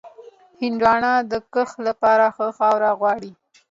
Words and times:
هندوانه 0.61 1.11
د 1.31 1.33
کښت 1.53 1.77
لپاره 1.87 2.25
ښه 2.35 2.47
خاوره 2.57 2.91
غواړي. 2.99 3.31